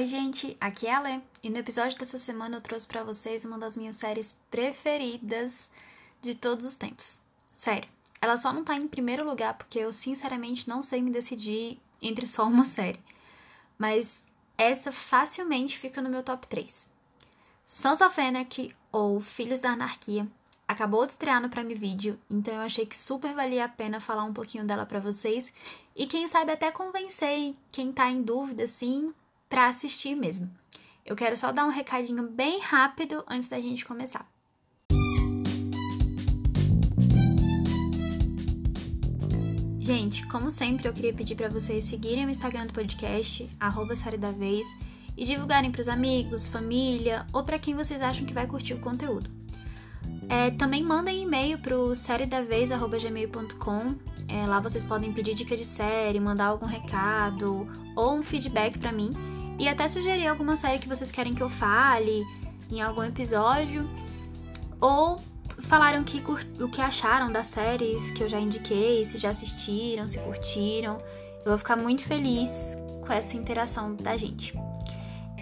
Oi, 0.00 0.06
gente, 0.06 0.56
aqui 0.58 0.86
é 0.86 0.94
a 0.94 0.98
Lê, 0.98 1.20
e 1.42 1.50
no 1.50 1.58
episódio 1.58 1.98
dessa 1.98 2.16
semana 2.16 2.56
eu 2.56 2.62
trouxe 2.62 2.86
para 2.86 3.04
vocês 3.04 3.44
uma 3.44 3.58
das 3.58 3.76
minhas 3.76 3.98
séries 3.98 4.34
preferidas 4.50 5.68
de 6.22 6.34
todos 6.34 6.64
os 6.64 6.74
tempos. 6.74 7.18
Sério, 7.54 7.86
ela 8.18 8.38
só 8.38 8.50
não 8.50 8.64
tá 8.64 8.74
em 8.76 8.88
primeiro 8.88 9.28
lugar 9.28 9.52
porque 9.58 9.78
eu 9.78 9.92
sinceramente 9.92 10.66
não 10.66 10.82
sei 10.82 11.02
me 11.02 11.10
decidir 11.10 11.78
entre 12.00 12.26
só 12.26 12.46
uma 12.46 12.64
série. 12.64 12.98
Mas 13.76 14.24
essa 14.56 14.90
facilmente 14.90 15.76
fica 15.76 16.00
no 16.00 16.08
meu 16.08 16.22
top 16.22 16.48
3. 16.48 16.88
Sons 17.66 18.00
of 18.00 18.18
Anarchy, 18.18 18.74
ou 18.90 19.20
Filhos 19.20 19.60
da 19.60 19.72
Anarquia, 19.72 20.26
acabou 20.66 21.04
de 21.04 21.12
estrear 21.12 21.42
no 21.42 21.50
Prime 21.50 21.74
Video, 21.74 22.18
então 22.30 22.54
eu 22.54 22.60
achei 22.62 22.86
que 22.86 22.96
super 22.96 23.34
valia 23.34 23.66
a 23.66 23.68
pena 23.68 24.00
falar 24.00 24.24
um 24.24 24.32
pouquinho 24.32 24.64
dela 24.64 24.86
para 24.86 24.98
vocês 24.98 25.52
e 25.94 26.06
quem 26.06 26.26
sabe 26.26 26.52
até 26.52 26.72
convencer 26.72 27.54
quem 27.70 27.92
tá 27.92 28.08
em 28.08 28.22
dúvida 28.22 28.64
assim 28.64 29.12
para 29.50 29.66
assistir 29.66 30.14
mesmo. 30.14 30.48
Eu 31.04 31.16
quero 31.16 31.36
só 31.36 31.50
dar 31.50 31.66
um 31.66 31.70
recadinho 31.70 32.28
bem 32.28 32.60
rápido 32.60 33.24
antes 33.28 33.48
da 33.48 33.60
gente 33.60 33.84
começar. 33.84 34.30
Gente, 39.80 40.24
como 40.28 40.48
sempre, 40.50 40.86
eu 40.86 40.92
queria 40.92 41.12
pedir 41.12 41.34
para 41.34 41.48
vocês 41.48 41.82
seguirem 41.82 42.26
o 42.26 42.30
Instagram 42.30 42.66
do 42.66 42.72
podcast, 42.72 43.50
arroba 43.58 43.94
e 45.16 45.24
divulgarem 45.24 45.72
para 45.72 45.80
os 45.80 45.88
amigos, 45.88 46.46
família 46.46 47.26
ou 47.32 47.42
para 47.42 47.58
quem 47.58 47.74
vocês 47.74 48.00
acham 48.00 48.24
que 48.24 48.32
vai 48.32 48.46
curtir 48.46 48.74
o 48.74 48.78
conteúdo. 48.78 49.28
É, 50.28 50.52
também 50.52 50.84
mandem 50.84 51.24
e-mail 51.24 51.58
para 51.58 51.76
o 51.76 51.92
sériedavez.gmail.com. 51.92 53.96
É, 54.28 54.46
lá 54.46 54.60
vocês 54.60 54.84
podem 54.84 55.12
pedir 55.12 55.34
dica 55.34 55.56
de 55.56 55.64
série, 55.64 56.20
mandar 56.20 56.46
algum 56.46 56.66
recado 56.66 57.66
ou 57.96 58.14
um 58.14 58.22
feedback 58.22 58.78
para 58.78 58.92
mim 58.92 59.39
e 59.60 59.68
até 59.68 59.86
sugerir 59.86 60.26
alguma 60.26 60.56
série 60.56 60.78
que 60.78 60.88
vocês 60.88 61.10
querem 61.10 61.34
que 61.34 61.42
eu 61.42 61.50
fale 61.50 62.24
em 62.70 62.80
algum 62.80 63.04
episódio. 63.04 63.86
Ou 64.80 65.20
falaram 65.58 66.02
que, 66.02 66.24
o 66.58 66.68
que 66.70 66.80
acharam 66.80 67.30
das 67.30 67.48
séries 67.48 68.10
que 68.12 68.22
eu 68.22 68.28
já 68.28 68.40
indiquei, 68.40 69.04
se 69.04 69.18
já 69.18 69.28
assistiram, 69.28 70.08
se 70.08 70.18
curtiram. 70.18 70.96
Eu 71.44 71.50
vou 71.50 71.58
ficar 71.58 71.76
muito 71.76 72.04
feliz 72.04 72.74
com 73.06 73.12
essa 73.12 73.36
interação 73.36 73.94
da 73.94 74.16
gente. 74.16 74.54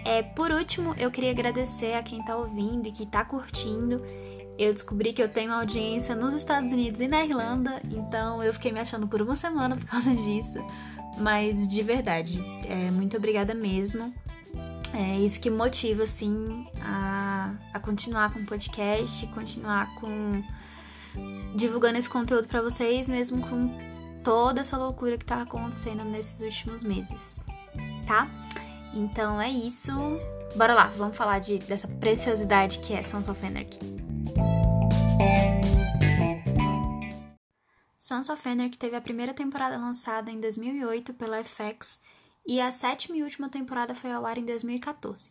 É, 0.03 0.21
por 0.21 0.51
último, 0.51 0.93
eu 0.97 1.09
queria 1.09 1.31
agradecer 1.31 1.93
a 1.93 2.03
quem 2.03 2.21
tá 2.21 2.35
ouvindo 2.35 2.89
e 2.89 2.91
que 2.91 3.05
tá 3.05 3.23
curtindo. 3.23 4.03
Eu 4.57 4.73
descobri 4.73 5.13
que 5.13 5.23
eu 5.23 5.29
tenho 5.29 5.53
audiência 5.53 6.13
nos 6.13 6.33
Estados 6.33 6.73
Unidos 6.73 6.99
e 6.99 7.07
na 7.07 7.23
Irlanda, 7.23 7.81
então 7.89 8.43
eu 8.43 8.53
fiquei 8.53 8.73
me 8.73 8.81
achando 8.81 9.07
por 9.07 9.21
uma 9.21 9.37
semana 9.37 9.77
por 9.77 9.85
causa 9.85 10.13
disso. 10.13 10.59
Mas 11.17 11.67
de 11.67 11.81
verdade, 11.83 12.39
é, 12.67 12.91
muito 12.91 13.17
obrigada 13.17 13.53
mesmo. 13.53 14.13
É 14.93 15.19
isso 15.19 15.39
que 15.39 15.49
motiva, 15.49 16.03
assim, 16.03 16.65
a, 16.81 17.53
a 17.73 17.79
continuar 17.79 18.33
com 18.33 18.39
o 18.39 18.45
podcast, 18.45 19.27
continuar 19.27 19.93
com 19.95 20.41
divulgando 21.55 21.97
esse 21.97 22.09
conteúdo 22.09 22.47
para 22.47 22.61
vocês, 22.61 23.07
mesmo 23.07 23.41
com 23.41 23.71
toda 24.23 24.61
essa 24.61 24.77
loucura 24.77 25.17
que 25.17 25.25
tá 25.25 25.41
acontecendo 25.41 26.03
nesses 26.03 26.41
últimos 26.41 26.83
meses, 26.83 27.39
tá? 28.07 28.27
Então 28.93 29.39
é 29.39 29.49
isso. 29.49 29.91
Bora 30.55 30.73
lá, 30.73 30.91
vamos 30.97 31.15
falar 31.15 31.39
de, 31.39 31.59
dessa 31.59 31.87
preciosidade 31.87 32.79
que 32.79 32.93
é 32.93 33.03
Sons 33.03 33.27
of 33.27 33.45
Anarchy. 33.45 34.58
Sons 38.09 38.27
of 38.27 38.49
Anarchy 38.49 38.75
teve 38.75 38.95
a 38.95 39.01
primeira 39.01 39.35
temporada 39.35 39.77
lançada 39.77 40.31
em 40.31 40.39
2008 40.39 41.13
pela 41.13 41.43
FX 41.43 42.01
e 42.43 42.59
a 42.59 42.71
sétima 42.71 43.15
e 43.15 43.21
última 43.21 43.49
temporada 43.49 43.93
foi 43.93 44.11
ao 44.11 44.25
ar 44.25 44.39
em 44.39 44.45
2014. 44.45 45.29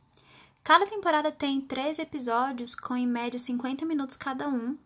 Cada 0.62 0.86
temporada 0.86 1.32
tem 1.32 1.60
três 1.60 1.98
episódios 1.98 2.76
com 2.76 2.96
em 2.96 3.04
média 3.04 3.36
50 3.36 3.84
minutos 3.84 4.16
cada 4.16 4.46
um. 4.48 4.78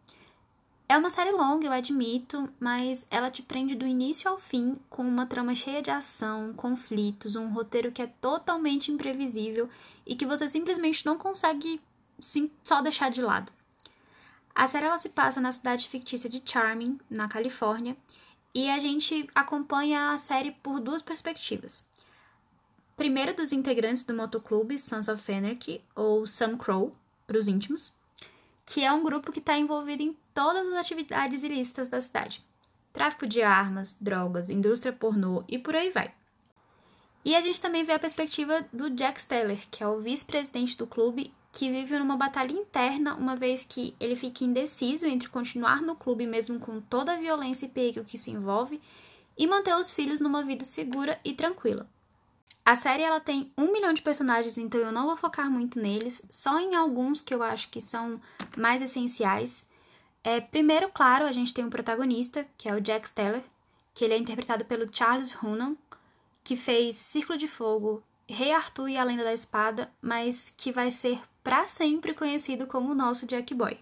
É 0.89 0.97
uma 0.97 1.11
série 1.11 1.33
longa, 1.33 1.67
eu 1.67 1.73
admito, 1.73 2.51
mas 2.59 3.07
ela 3.11 3.31
te 3.31 3.43
prende 3.43 3.75
do 3.75 3.87
início 3.87 4.31
ao 4.31 4.39
fim 4.39 4.79
com 4.89 5.03
uma 5.03 5.27
trama 5.27 5.55
cheia 5.55 5.83
de 5.83 5.91
ação, 5.91 6.55
conflitos, 6.55 7.37
um 7.37 7.53
roteiro 7.53 7.93
que 7.93 8.01
é 8.01 8.07
totalmente 8.07 8.91
imprevisível 8.91 9.69
e 10.07 10.17
que 10.17 10.25
você 10.25 10.49
simplesmente 10.49 11.05
não 11.05 11.19
consegue 11.19 11.79
sim, 12.19 12.51
só 12.65 12.81
deixar 12.81 13.11
de 13.11 13.21
lado. 13.21 13.53
A 14.55 14.67
série 14.67 14.87
ela 14.87 14.99
se 14.99 15.09
passa 15.09 15.41
na 15.41 15.51
cidade 15.51 15.89
fictícia 15.89 16.29
de 16.29 16.43
Charming, 16.45 16.99
na 17.09 17.29
Califórnia, 17.29 17.97
e 18.55 18.69
a 18.69 18.79
gente 18.79 19.29
acompanha 19.35 20.13
a 20.13 20.19
série 20.19 20.51
por 20.51 20.79
duas 20.79 21.01
perspectivas. 21.01 21.87
Primeiro 22.97 23.35
dos 23.35 23.53
integrantes 23.53 24.05
do 24.05 24.15
motoclube 24.15 24.79
Sons 24.79 25.09
of 25.09 25.33
Anarchy, 25.33 25.83
ou 25.95 26.27
Sun 26.27 26.59
Crow, 26.59 26.95
para 27.27 27.39
os 27.39 27.49
íntimos, 27.49 27.93
que 28.67 28.85
é 28.85 28.93
um 28.93 29.03
grupo 29.03 29.33
que 29.33 29.39
está 29.39 29.59
envolvido 29.59 30.03
em 30.03 30.17
todas 30.35 30.67
as 30.67 30.75
atividades 30.75 31.43
ilícitas 31.43 31.89
da 31.89 32.01
cidade. 32.01 32.45
Tráfico 32.93 33.27
de 33.27 33.41
armas, 33.41 33.97
drogas, 33.99 34.51
indústria 34.51 34.93
pornô 34.93 35.45
e 35.49 35.59
por 35.59 35.75
aí 35.75 35.89
vai. 35.91 36.15
E 37.25 37.35
a 37.35 37.41
gente 37.41 37.61
também 37.61 37.85
vê 37.85 37.93
a 37.93 37.99
perspectiva 37.99 38.67
do 38.73 38.91
Jack 38.91 39.23
Steller, 39.23 39.67
que 39.71 39.83
é 39.83 39.89
o 39.89 40.01
vice-presidente 40.01 40.77
do 40.77 40.87
clube 40.87 41.33
que 41.53 41.71
vive 41.71 41.99
numa 41.99 42.17
batalha 42.17 42.53
interna, 42.53 43.15
uma 43.15 43.37
vez 43.37 43.65
que 43.65 43.95
ele 44.01 44.17
fica 44.17 44.43
indeciso 44.43 45.07
entre 45.07 45.29
continuar 45.29 45.83
no 45.83 45.95
clube 45.95 46.27
mesmo 46.27 46.59
com 46.59 46.81
toda 46.81 47.13
a 47.13 47.19
violência 47.19 47.67
e 47.67 47.69
perigo 47.69 48.03
que 48.03 48.17
se 48.17 48.31
envolve 48.31 48.81
e 49.37 49.47
manter 49.47 49.77
os 49.77 49.91
filhos 49.91 50.19
numa 50.19 50.43
vida 50.43 50.65
segura 50.65 51.21
e 51.23 51.35
tranquila. 51.35 51.87
A 52.65 52.75
série 52.75 53.03
ela 53.03 53.21
tem 53.21 53.53
um 53.59 53.71
milhão 53.71 53.93
de 53.93 54.01
personagens, 54.01 54.57
então 54.57 54.81
eu 54.81 54.93
não 54.93 55.07
vou 55.07 55.17
focar 55.17 55.51
muito 55.51 55.81
neles, 55.81 56.23
só 56.31 56.59
em 56.59 56.75
alguns 56.75 57.21
que 57.21 57.35
eu 57.35 57.43
acho 57.43 57.69
que 57.69 57.81
são 57.81 58.21
mais 58.57 58.81
essenciais. 58.81 59.67
É, 60.25 60.41
primeiro, 60.41 60.89
claro, 60.89 61.25
a 61.27 61.33
gente 61.33 61.53
tem 61.53 61.65
um 61.65 61.71
protagonista, 61.71 62.47
que 62.57 62.69
é 62.69 62.75
o 62.75 62.81
Jack 62.81 63.09
Steller, 63.09 63.43
que 63.93 64.05
ele 64.05 64.15
é 64.15 64.17
interpretado 64.17 64.65
pelo 64.65 64.87
Charles 64.95 65.35
Hunnam, 65.43 65.77
que 66.45 66.57
fez 66.57 66.97
Círculo 66.97 67.37
de 67.37 67.49
Fogo, 67.49 68.03
Rei 68.29 68.53
Arthur 68.53 68.89
e 68.89 68.97
a 68.97 69.05
Lenda 69.05 69.25
da 69.25 69.33
Espada, 69.33 69.93
mas 70.01 70.53
que 70.57 70.73
vai 70.73 70.91
ser 70.91 71.21
para 71.43 71.67
sempre 71.69 72.15
conhecido 72.15 72.67
como 72.67 72.93
o 72.93 72.95
nosso 72.95 73.27
Jack 73.27 73.55
Boy. 73.55 73.79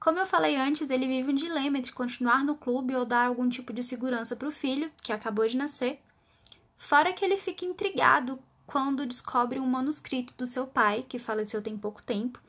Como 0.00 0.18
eu 0.18 0.26
falei 0.26 0.56
antes, 0.56 0.90
ele 0.90 1.06
vive 1.06 1.32
um 1.32 1.34
dilema 1.34 1.78
entre 1.78 1.92
continuar 1.92 2.44
no 2.44 2.56
clube 2.56 2.94
ou 2.94 3.04
dar 3.04 3.26
algum 3.26 3.48
tipo 3.48 3.72
de 3.72 3.82
segurança 3.82 4.36
para 4.36 4.48
o 4.48 4.52
filho, 4.52 4.90
que 5.02 5.12
acabou 5.12 5.46
de 5.46 5.56
nascer, 5.56 6.00
fora 6.76 7.12
que 7.12 7.24
ele 7.24 7.36
fica 7.36 7.64
intrigado 7.64 8.38
quando 8.66 9.06
descobre 9.06 9.58
um 9.58 9.66
manuscrito 9.66 10.34
do 10.36 10.46
seu 10.46 10.66
pai, 10.66 11.04
que 11.08 11.18
faleceu 11.18 11.60
tem 11.60 11.76
pouco 11.76 12.02
tempo, 12.02 12.40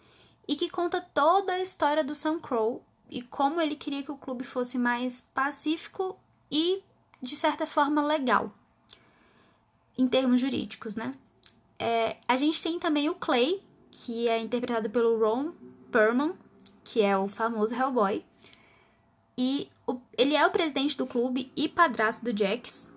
e 0.47 0.55
que 0.55 0.69
conta 0.69 1.01
toda 1.01 1.53
a 1.53 1.61
história 1.61 2.03
do 2.03 2.13
Sam 2.13 2.39
Crow 2.39 2.83
e 3.09 3.21
como 3.21 3.59
ele 3.59 3.75
queria 3.75 4.03
que 4.03 4.11
o 4.11 4.17
clube 4.17 4.43
fosse 4.43 4.77
mais 4.77 5.21
pacífico 5.33 6.19
e, 6.51 6.83
de 7.21 7.35
certa 7.35 7.65
forma, 7.65 8.01
legal. 8.01 8.53
Em 9.99 10.07
termos 10.07 10.39
jurídicos, 10.39 10.95
né? 10.95 11.13
É, 11.77 12.15
a 12.25 12.37
gente 12.37 12.63
tem 12.63 12.79
também 12.79 13.09
o 13.09 13.15
Clay, 13.15 13.61
que 13.91 14.29
é 14.29 14.39
interpretado 14.39 14.89
pelo 14.89 15.19
Ron 15.19 15.51
Perlman, 15.91 16.35
que 16.85 17.01
é 17.01 17.17
o 17.17 17.27
famoso 17.27 17.75
Hellboy. 17.75 18.23
E 19.37 19.69
o, 19.85 19.99
ele 20.17 20.37
é 20.37 20.47
o 20.47 20.51
presidente 20.51 20.95
do 20.95 21.05
clube 21.05 21.51
e 21.53 21.67
padrasto 21.67 22.23
do 22.23 22.37
Jax. 22.37 22.87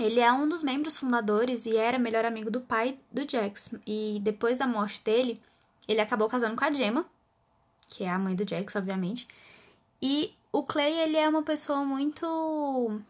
Ele 0.00 0.18
é 0.18 0.32
um 0.32 0.48
dos 0.48 0.64
membros 0.64 0.98
fundadores 0.98 1.64
e 1.64 1.76
era 1.76 1.96
melhor 1.96 2.24
amigo 2.24 2.50
do 2.50 2.60
pai 2.60 2.98
do 3.12 3.24
Jax. 3.28 3.70
E 3.86 4.18
depois 4.20 4.58
da 4.58 4.66
morte 4.66 5.00
dele, 5.04 5.40
ele 5.86 6.00
acabou 6.00 6.28
casando 6.28 6.56
com 6.56 6.64
a 6.64 6.72
Gemma, 6.72 7.06
que 7.86 8.02
é 8.02 8.10
a 8.10 8.18
mãe 8.18 8.34
do 8.34 8.48
Jax, 8.48 8.74
obviamente. 8.74 9.28
E 10.02 10.34
o 10.50 10.64
Clay, 10.64 10.92
ele 10.92 11.16
é 11.16 11.28
uma 11.28 11.44
pessoa 11.44 11.84
muito 11.84 13.00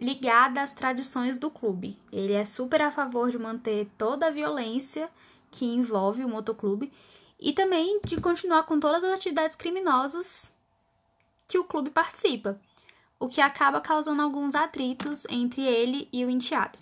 ligada 0.00 0.62
às 0.62 0.72
tradições 0.72 1.38
do 1.38 1.50
clube. 1.50 1.98
Ele 2.12 2.32
é 2.32 2.44
super 2.44 2.82
a 2.82 2.90
favor 2.90 3.30
de 3.30 3.38
manter 3.38 3.88
toda 3.98 4.26
a 4.26 4.30
violência 4.30 5.10
que 5.50 5.64
envolve 5.64 6.24
o 6.24 6.28
motoclube 6.28 6.92
e 7.40 7.52
também 7.52 8.00
de 8.04 8.20
continuar 8.20 8.64
com 8.64 8.78
todas 8.78 9.02
as 9.02 9.12
atividades 9.12 9.56
criminosas 9.56 10.50
que 11.46 11.58
o 11.58 11.64
clube 11.64 11.90
participa, 11.90 12.60
o 13.18 13.28
que 13.28 13.40
acaba 13.40 13.80
causando 13.80 14.22
alguns 14.22 14.54
atritos 14.54 15.24
entre 15.28 15.62
ele 15.62 16.08
e 16.12 16.24
o 16.24 16.30
enteado. 16.30 16.78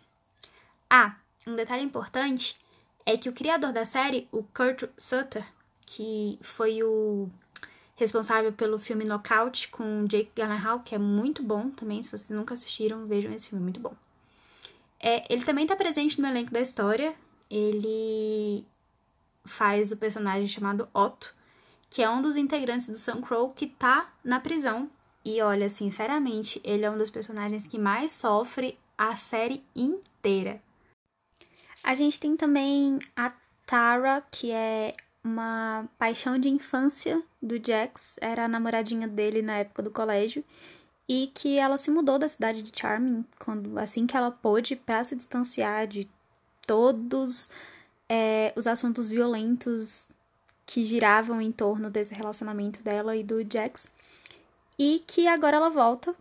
Ah, 0.91 1.17
um 1.47 1.55
detalhe 1.55 1.85
importante 1.85 2.57
é 3.05 3.17
que 3.17 3.29
o 3.29 3.33
criador 3.33 3.73
da 3.73 3.85
série, 3.85 4.29
o 4.33 4.43
Kurt 4.43 4.85
Sutter, 4.99 5.47
que 5.87 6.39
foi 6.43 6.83
o 6.83 7.31
responsável 7.97 8.53
pelo 8.53 8.79
filme 8.79 9.05
Knockout 9.05 9.69
com 9.69 10.05
Jake 10.05 10.31
Gyllenhaal, 10.37 10.81
que 10.81 10.95
é 10.95 10.99
muito 10.99 11.43
bom 11.43 11.71
também, 11.71 12.03
se 12.03 12.11
vocês 12.11 12.31
nunca 12.31 12.55
assistiram, 12.55 13.07
vejam 13.07 13.33
esse 13.33 13.49
filme, 13.49 13.65
muito 13.65 13.81
bom. 13.81 13.95
É, 15.01 15.25
ele 15.33 15.45
também 15.45 15.65
está 15.65 15.75
presente 15.75 16.21
no 16.21 16.29
elenco 16.29 16.53
da 16.53 16.61
história, 16.61 17.15
ele 17.51 18.65
faz 19.45 19.93
o 19.93 19.97
personagem 19.97 20.47
chamado 20.47 20.89
Otto, 20.93 21.35
que 21.89 22.03
é 22.03 22.11
um 22.11 22.21
dos 22.21 22.37
integrantes 22.37 22.89
do 22.89 22.99
Sun 22.99 23.23
Crow 23.23 23.51
que 23.51 23.67
tá 23.67 24.13
na 24.23 24.41
prisão. 24.41 24.91
E 25.25 25.41
olha, 25.41 25.69
sinceramente, 25.69 26.61
ele 26.63 26.85
é 26.85 26.91
um 26.91 26.99
dos 26.99 27.11
personagens 27.11 27.67
que 27.67 27.79
mais 27.79 28.13
sofre 28.13 28.79
a 28.97 29.17
série 29.17 29.65
inteira. 29.75 30.61
A 31.83 31.95
gente 31.95 32.19
tem 32.19 32.37
também 32.37 32.99
a 33.15 33.33
Tara, 33.65 34.23
que 34.31 34.51
é 34.51 34.95
uma 35.27 35.89
paixão 35.99 36.39
de 36.39 36.49
infância 36.49 37.23
do 37.43 37.57
Jax, 37.65 38.17
era 38.21 38.45
a 38.45 38.49
namoradinha 38.49 39.09
dele 39.09 39.43
na 39.43 39.59
época 39.59 39.83
do 39.83 39.91
colégio, 39.91 40.45
e 41.09 41.31
que 41.35 41.59
ela 41.59 41.77
se 41.77 41.91
mudou 41.91 42.19
da 42.19 42.29
cidade 42.29 42.63
de 42.63 42.73
Charming 42.79 43.25
quando 43.39 43.79
assim 43.79 44.07
que 44.07 44.17
ela 44.17 44.31
pôde 44.31 44.75
para 44.75 45.05
se 45.05 45.15
distanciar 45.15 45.87
de 45.87 46.09
todos 46.67 47.49
é, 48.09 48.53
os 48.57 48.67
assuntos 48.67 49.09
violentos 49.09 50.09
que 50.65 50.83
giravam 50.83 51.41
em 51.41 51.53
torno 51.53 51.89
desse 51.89 52.13
relacionamento 52.13 52.83
dela 52.83 53.17
e 53.17 53.23
do 53.23 53.41
Jax. 53.41 53.87
E 54.79 55.03
que 55.07 55.29
agora 55.29 55.57
ela 55.57 55.71
volta 55.71 56.15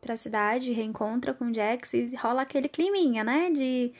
para 0.00 0.14
a 0.14 0.16
cidade, 0.16 0.70
reencontra 0.70 1.32
com 1.34 1.46
o 1.46 1.54
Jax 1.54 1.94
e 1.94 2.14
rola 2.14 2.42
aquele 2.42 2.68
climinha, 2.68 3.24
né? 3.24 3.50
De 3.50 3.92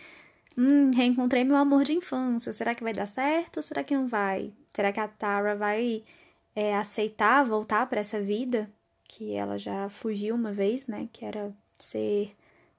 hum, 0.57 0.91
reencontrei 0.93 1.45
meu 1.45 1.57
amor 1.57 1.85
de 1.85 1.95
infância. 1.95 2.53
Será 2.53 2.75
que 2.75 2.83
vai 2.83 2.93
dar 2.93 3.07
certo 3.07 3.59
ou 3.59 3.63
será 3.63 3.85
que 3.85 3.95
não 3.95 4.07
vai? 4.07 4.53
Será 4.73 4.93
que 4.93 5.01
a 5.01 5.09
Tara 5.09 5.55
vai 5.55 6.03
é, 6.55 6.77
aceitar 6.77 7.45
voltar 7.45 7.87
para 7.87 8.01
essa 8.01 8.21
vida 8.21 8.71
que 9.09 9.35
ela 9.35 9.59
já 9.59 9.89
fugiu 9.89 10.35
uma 10.35 10.53
vez, 10.53 10.87
né? 10.87 11.09
Que 11.13 11.25
era 11.25 11.55
ser 11.79 12.35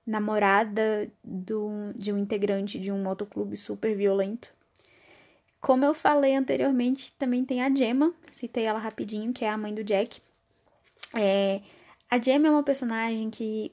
namorada 0.06 1.12
do, 1.24 1.94
de 1.96 2.12
um 2.12 2.18
integrante 2.18 2.80
de 2.80 2.92
um 2.92 3.02
motoclube 3.02 3.58
super 3.58 3.96
violento. 3.96 4.54
Como 5.60 5.84
eu 5.84 5.94
falei 5.94 6.36
anteriormente, 6.36 7.12
também 7.14 7.44
tem 7.44 7.62
a 7.62 7.74
Gemma, 7.74 8.14
citei 8.32 8.66
ela 8.66 8.80
rapidinho, 8.80 9.34
que 9.34 9.44
é 9.44 9.50
a 9.50 9.58
mãe 9.58 9.74
do 9.74 9.84
Jack. 9.84 10.22
É, 11.14 11.62
a 12.10 12.20
Gemma 12.20 12.48
é 12.48 12.52
uma 12.52 12.64
personagem 12.64 13.30
que 13.30 13.72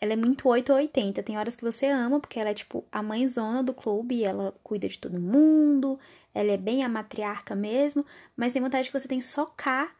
ela 0.00 0.12
é 0.12 0.16
muito 0.16 0.48
8 0.48 0.70
ou 0.70 0.78
80. 0.78 1.22
Tem 1.22 1.38
horas 1.38 1.56
que 1.56 1.64
você 1.64 1.86
ama, 1.86 2.20
porque 2.20 2.38
ela 2.38 2.50
é 2.50 2.54
tipo 2.54 2.84
a 2.90 3.02
mãezona 3.02 3.62
do 3.62 3.72
clube, 3.72 4.24
ela 4.24 4.54
cuida 4.62 4.88
de 4.88 4.98
todo 4.98 5.20
mundo, 5.20 5.98
ela 6.34 6.52
é 6.52 6.56
bem 6.56 6.84
a 6.84 6.88
matriarca 6.88 7.54
mesmo, 7.54 8.04
mas 8.36 8.52
tem 8.52 8.62
vontade 8.62 8.88
que 8.88 8.98
você 8.98 9.08
tem 9.08 9.18
que 9.18 9.24
socar 9.24 9.94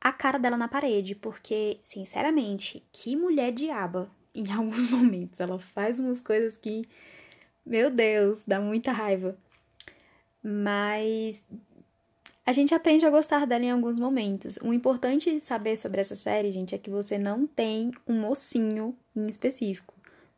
a 0.00 0.12
cara 0.12 0.38
dela 0.38 0.56
na 0.56 0.68
parede, 0.68 1.14
porque, 1.14 1.80
sinceramente, 1.82 2.86
que 2.92 3.16
mulher 3.16 3.52
diaba 3.52 4.10
em 4.34 4.52
alguns 4.52 4.90
momentos. 4.90 5.40
Ela 5.40 5.58
faz 5.58 5.98
umas 5.98 6.20
coisas 6.20 6.58
que, 6.58 6.88
meu 7.64 7.90
Deus, 7.90 8.42
dá 8.46 8.60
muita 8.60 8.92
raiva. 8.92 9.36
Mas 10.42 11.44
a 12.46 12.52
gente 12.52 12.72
aprende 12.72 13.04
a 13.04 13.10
gostar 13.10 13.44
dela 13.44 13.64
em 13.64 13.72
alguns 13.72 13.98
momentos. 13.98 14.56
O 14.62 14.72
importante 14.72 15.40
saber 15.40 15.76
sobre 15.76 16.00
essa 16.00 16.14
série, 16.14 16.52
gente, 16.52 16.76
é 16.76 16.78
que 16.78 16.88
você 16.88 17.18
não 17.18 17.44
tem 17.44 17.90
um 18.06 18.20
mocinho 18.20 18.96
em 19.16 19.28
específico. 19.28 19.92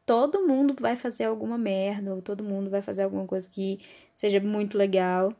Todo 0.06 0.46
mundo 0.46 0.74
vai 0.80 0.96
fazer 0.96 1.24
alguma 1.24 1.58
merda, 1.58 2.14
ou 2.14 2.22
todo 2.22 2.42
mundo 2.42 2.70
vai 2.70 2.80
fazer 2.80 3.02
alguma 3.02 3.26
coisa 3.26 3.46
que 3.46 3.78
seja 4.14 4.40
muito 4.40 4.78
legal. 4.78 5.34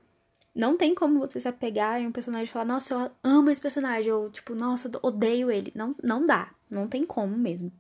Não 0.55 0.77
tem 0.77 0.95
como 0.95 1.21
você 1.21 1.41
se 1.41 1.49
apegar 1.49 2.03
em 2.03 2.07
um 2.07 2.13
personagem 2.13 2.47
e 2.47 2.53
falar, 2.53 2.67
nossa, 2.67 2.95
eu 2.95 3.11
amo 3.25 3.49
esse 3.49 3.63
personagem, 3.63 4.13
ou 4.13 4.29
tipo, 4.29 4.55
nossa, 4.55 4.91
odeio 5.03 5.51
ele. 5.51 5.73
Não, 5.75 5.97
não 6.05 6.27
dá. 6.27 6.53
Não 6.71 6.87
tem 6.87 7.07
como 7.07 7.35
mesmo. 7.35 7.73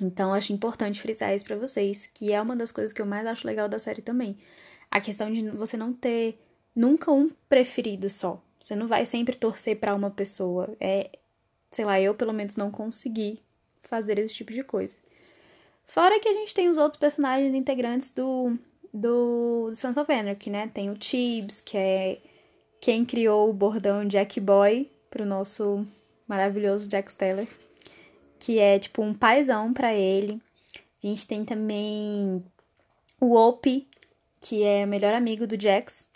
Então, 0.00 0.32
acho 0.32 0.52
importante 0.52 1.02
frisar 1.02 1.34
isso 1.34 1.44
pra 1.44 1.56
vocês, 1.56 2.06
que 2.06 2.32
é 2.32 2.40
uma 2.40 2.54
das 2.54 2.70
coisas 2.70 2.92
que 2.92 3.02
eu 3.02 3.06
mais 3.06 3.26
acho 3.26 3.44
legal 3.44 3.68
da 3.68 3.80
série 3.80 4.02
também. 4.02 4.38
A 4.88 5.00
questão 5.00 5.32
de 5.32 5.50
você 5.50 5.76
não 5.76 5.92
ter 5.92 6.38
nunca 6.78 7.10
um 7.10 7.28
preferido 7.48 8.08
só. 8.08 8.40
Você 8.58 8.74
não 8.76 8.86
vai 8.86 9.04
sempre 9.04 9.36
torcer 9.36 9.78
para 9.78 9.94
uma 9.94 10.10
pessoa. 10.10 10.76
É, 10.80 11.10
sei 11.70 11.84
lá, 11.84 12.00
eu 12.00 12.14
pelo 12.14 12.32
menos 12.32 12.56
não 12.56 12.70
consegui 12.70 13.40
fazer 13.82 14.18
esse 14.18 14.34
tipo 14.34 14.52
de 14.52 14.62
coisa. 14.62 14.96
Fora 15.86 16.20
que 16.20 16.28
a 16.28 16.32
gente 16.32 16.54
tem 16.54 16.68
os 16.68 16.78
outros 16.78 16.98
personagens 16.98 17.54
integrantes 17.54 18.12
do, 18.12 18.58
do, 18.92 19.68
do 19.68 19.74
Sons 19.74 19.96
of 19.96 20.12
Anarchy, 20.12 20.50
né? 20.50 20.68
Tem 20.68 20.90
o 20.90 20.96
Tibbs, 20.96 21.60
que 21.60 21.76
é 21.76 22.20
quem 22.80 23.04
criou 23.04 23.50
o 23.50 23.54
bordão 23.54 24.06
Jack 24.06 24.38
Boy 24.38 24.90
pro 25.10 25.24
nosso 25.24 25.86
maravilhoso 26.28 26.88
Jack 26.88 27.10
Steller 27.10 27.48
que 28.38 28.58
é 28.58 28.78
tipo 28.78 29.02
um 29.02 29.12
paizão 29.12 29.72
para 29.72 29.94
ele. 29.94 30.40
A 31.02 31.06
gente 31.06 31.26
tem 31.26 31.44
também 31.44 32.42
o 33.20 33.36
Opie, 33.36 33.88
que 34.40 34.62
é 34.62 34.84
o 34.84 34.88
melhor 34.88 35.14
amigo 35.14 35.46
do 35.46 35.60
Jax 35.60 36.08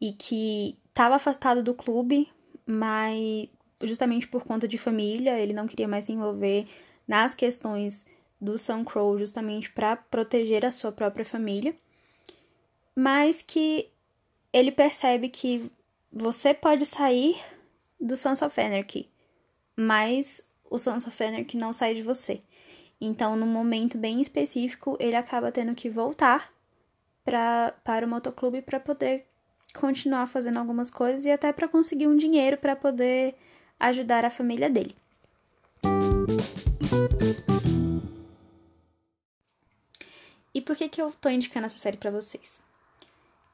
e 0.00 0.12
que 0.12 0.78
estava 0.88 1.16
afastado 1.16 1.62
do 1.62 1.74
clube, 1.74 2.28
mas 2.66 3.48
justamente 3.82 4.26
por 4.26 4.44
conta 4.44 4.66
de 4.66 4.78
família, 4.78 5.38
ele 5.38 5.52
não 5.52 5.66
queria 5.66 5.88
mais 5.88 6.06
se 6.06 6.12
envolver 6.12 6.66
nas 7.06 7.34
questões 7.34 8.04
do 8.40 8.56
Sun 8.56 8.84
Crow 8.84 9.18
justamente 9.18 9.70
para 9.70 9.96
proteger 9.96 10.64
a 10.64 10.70
sua 10.70 10.90
própria 10.90 11.24
família. 11.24 11.74
Mas 12.94 13.42
que 13.42 13.90
ele 14.52 14.72
percebe 14.72 15.28
que 15.28 15.70
você 16.12 16.54
pode 16.54 16.86
sair 16.86 17.36
do 18.00 18.16
Sons 18.16 18.42
of 18.42 18.58
Anarchy, 18.60 19.08
mas 19.76 20.42
o 20.68 20.78
Sons 20.78 21.06
of 21.06 21.22
Anarchy 21.22 21.56
não 21.56 21.72
sai 21.72 21.94
de 21.94 22.02
você. 22.02 22.42
Então, 23.00 23.36
num 23.36 23.46
momento 23.46 23.96
bem 23.96 24.20
específico, 24.20 24.96
ele 25.00 25.16
acaba 25.16 25.52
tendo 25.52 25.74
que 25.74 25.88
voltar 25.88 26.52
pra, 27.24 27.74
para 27.84 28.06
o 28.06 28.08
motoclube 28.08 28.60
para 28.60 28.80
poder 28.80 29.29
continuar 29.72 30.26
fazendo 30.26 30.58
algumas 30.58 30.90
coisas 30.90 31.24
e 31.24 31.30
até 31.30 31.52
para 31.52 31.68
conseguir 31.68 32.06
um 32.06 32.16
dinheiro 32.16 32.56
para 32.56 32.76
poder 32.76 33.34
ajudar 33.78 34.24
a 34.24 34.30
família 34.30 34.68
dele. 34.68 34.96
E 40.52 40.60
por 40.60 40.76
que, 40.76 40.88
que 40.88 41.00
eu 41.00 41.12
tô 41.12 41.28
indicando 41.28 41.66
essa 41.66 41.78
série 41.78 41.96
para 41.96 42.10
vocês? 42.10 42.60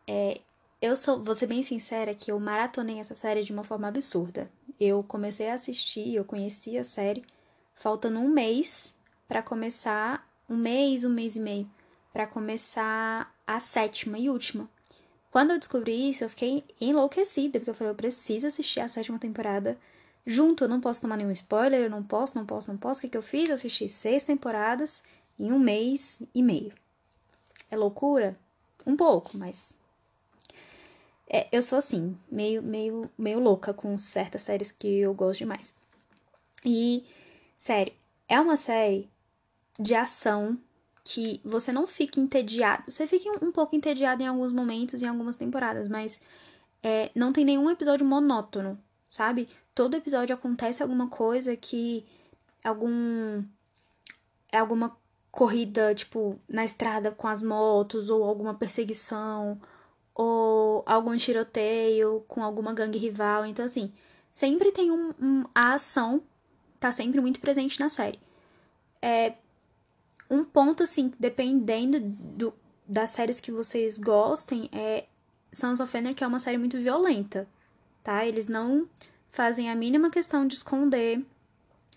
É, 0.07 0.41
eu 0.81 0.97
sou, 0.97 1.23
vou 1.23 1.35
ser 1.35 1.47
bem 1.47 1.63
sincera 1.63 2.15
que 2.15 2.31
eu 2.31 2.41
maratonei 2.41 2.99
essa 2.99 3.15
série 3.15 3.43
de 3.43 3.53
uma 3.53 3.65
forma 3.65 3.89
absurda. 3.89 4.51
Eu 4.79 5.03
comecei 5.03 5.51
a 5.51 5.55
assistir, 5.55 6.15
eu 6.15 6.25
conheci 6.25 6.77
a 6.79 6.85
série, 6.85 7.25
faltando 7.75 8.19
um 8.19 8.29
mês 8.29 8.95
para 9.29 9.43
começar, 9.43 10.29
um 10.49 10.57
mês, 10.57 11.05
um 11.05 11.11
mês 11.11 11.37
e 11.37 11.41
meio, 11.41 11.71
para 12.13 12.27
começar 12.27 13.35
a 13.47 13.61
sétima 13.61 14.19
e 14.19 14.31
última. 14.31 14.69
Quando 15.37 15.51
eu 15.51 15.59
descobri 15.59 16.09
isso, 16.09 16.25
eu 16.25 16.31
fiquei 16.31 16.65
enlouquecida, 16.81 17.59
porque 17.59 17.69
eu 17.69 17.75
falei, 17.75 17.91
eu 17.91 17.95
preciso 17.95 18.47
assistir 18.47 18.81
a 18.81 18.89
sétima 18.89 19.19
temporada 19.19 19.79
junto, 20.25 20.65
eu 20.65 20.69
não 20.69 20.81
posso 20.81 21.03
tomar 21.03 21.19
nenhum 21.19 21.31
spoiler, 21.31 21.83
eu 21.83 21.91
não 21.91 22.03
posso, 22.03 22.39
não 22.39 22.47
posso, 22.47 22.71
não 22.71 22.79
posso. 22.79 23.01
O 23.01 23.03
que, 23.03 23.11
que 23.11 23.19
eu 23.19 23.23
fiz? 23.23 23.51
Assisti 23.51 23.87
seis 23.87 24.25
temporadas 24.25 25.03
em 25.39 25.53
um 25.53 25.59
mês 25.59 26.23
e 26.35 26.43
meio. 26.43 26.73
É 27.71 27.77
loucura? 27.77 28.35
Um 28.87 28.97
pouco, 28.97 29.37
mas 29.37 29.75
é, 31.29 31.47
eu 31.53 31.61
sou 31.61 31.81
assim, 31.81 32.17
meio, 32.33 32.63
meio, 32.63 33.11
meio 33.19 33.39
louca 33.39 33.75
com 33.75 33.99
certas 33.99 34.41
séries 34.41 34.73
que 34.73 35.01
eu 35.01 35.13
gosto 35.13 35.41
demais. 35.41 35.75
E, 36.65 37.05
sério, 37.59 37.93
é 38.27 38.41
uma 38.41 38.57
série 38.57 39.11
de 39.79 39.95
ação 39.95 40.59
que 41.07 41.41
você 41.45 41.71
não 41.71 41.87
fica 41.87 42.19
entediado. 42.19 42.91
Você 42.91 43.07
fica 43.07 43.31
um 43.41 43.53
pouco 43.53 43.77
entediado 43.77 44.25
em 44.25 44.27
alguns 44.27 44.51
momentos, 44.51 45.01
em 45.01 45.07
algumas 45.07 45.37
temporadas, 45.37 45.87
mas 45.87 46.21
é, 46.83 47.13
não 47.15 47.33
tem 47.33 47.45
nenhum 47.45 47.71
episódio 47.71 48.05
monótono, 48.05 48.77
sabe? 49.07 49.49
Todo 49.73 49.95
episódio 49.95 50.35
acontece 50.35 50.83
alguma 50.83 51.09
coisa 51.09 51.57
que. 51.57 52.05
algum. 52.65 53.45
É 54.51 54.59
alguma 54.59 54.97
corrida, 55.31 55.95
tipo, 55.95 56.41
na 56.49 56.65
estrada 56.65 57.13
com 57.13 57.29
as 57.29 57.41
motos, 57.41 58.11
ou 58.11 58.25
alguma 58.25 58.55
perseguição, 58.55 59.61
ou 60.13 60.83
algum 60.87 61.17
tiroteio 61.17 62.25
com 62.27 62.43
alguma 62.43 62.75
gangue 62.75 62.99
rival. 62.99 63.47
Então, 63.47 63.65
assim, 63.65 63.93
sempre 64.33 64.73
tem 64.73 64.91
um, 64.91 65.15
um, 65.23 65.45
a 65.55 65.75
ação 65.75 66.21
tá 66.81 66.91
sempre 66.91 67.21
muito 67.21 67.39
presente 67.39 67.79
na 67.79 67.89
série. 67.89 68.19
É 69.01 69.35
um 70.29 70.45
ponto, 70.45 70.83
assim, 70.83 71.13
dependendo 71.19 72.01
do, 72.01 72.55
das 72.87 73.11
séries 73.11 73.41
que 73.41 73.53
vocês 73.53 73.99
gostem, 73.99 74.69
é 74.73 75.07
Sons 75.53 75.81
of 75.81 75.97
Anarchy 75.97 76.25
é 76.25 76.27
uma 76.27 76.39
série 76.39 76.59
muito 76.59 76.79
violenta, 76.79 77.49
tá? 78.03 78.27
Eles 78.27 78.49
não 78.49 78.89
fazem 79.29 79.71
a 79.71 79.75
mínima 79.75 80.11
questão 80.11 80.47
de 80.47 80.55
esconder 80.55 81.25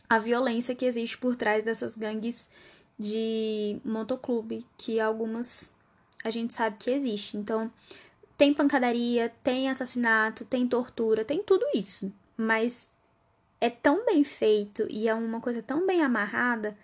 a 0.07 0.17
violência 0.17 0.75
que 0.75 0.85
existe 0.85 1.17
por 1.17 1.35
trás 1.35 1.63
dessas 1.63 1.95
gangues 1.95 2.49
de 2.97 3.79
motoclube, 3.83 4.65
que 4.77 4.99
algumas 4.99 5.73
a 6.23 6.29
gente 6.29 6.53
sabe 6.53 6.77
que 6.77 6.91
existe. 6.91 7.37
Então, 7.37 7.71
tem 8.37 8.53
pancadaria, 8.53 9.33
tem 9.43 9.69
assassinato, 9.69 10.45
tem 10.45 10.67
tortura, 10.67 11.23
tem 11.23 11.43
tudo 11.43 11.65
isso. 11.73 12.11
Mas 12.35 12.89
é 13.61 13.69
tão 13.69 14.05
bem 14.05 14.23
feito 14.23 14.85
e 14.89 15.07
é 15.07 15.13
uma 15.13 15.39
coisa 15.39 15.61
tão 15.61 15.85
bem 15.85 16.01
amarrada 16.01 16.77